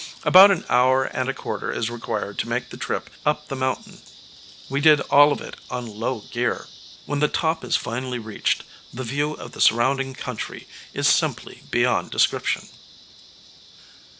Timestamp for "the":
2.71-2.75, 3.49-3.55, 7.19-7.27, 8.91-9.03, 9.51-9.61